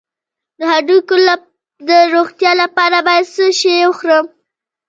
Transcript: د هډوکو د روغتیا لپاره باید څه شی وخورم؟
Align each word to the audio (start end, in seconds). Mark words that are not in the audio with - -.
د 0.57 0.61
هډوکو 0.71 1.15
د 1.89 1.91
روغتیا 2.13 2.51
لپاره 2.63 2.97
باید 3.07 3.25
څه 3.35 3.45
شی 3.59 3.75
وخورم؟ 3.89 4.25